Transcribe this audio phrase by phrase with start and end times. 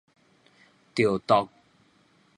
[0.95, 1.47] 著毒